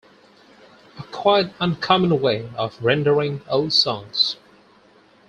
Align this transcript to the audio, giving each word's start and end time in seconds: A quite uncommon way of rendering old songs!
A 0.97 1.03
quite 1.03 1.53
uncommon 1.59 2.19
way 2.21 2.49
of 2.57 2.81
rendering 2.83 3.43
old 3.47 3.71
songs! 3.71 4.35